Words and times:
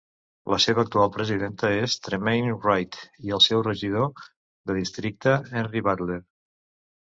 La 0.51 0.57
seva 0.63 0.79
actual 0.83 1.11
presidenta 1.17 1.69
és 1.81 1.97
Tremaine 2.07 2.55
Wright, 2.63 2.99
i 3.29 3.35
el 3.39 3.45
seu 3.49 3.63
regidor 3.69 4.27
de 4.73 4.79
districte 4.81 5.37
Henry 5.55 5.87
Butler. 5.93 6.21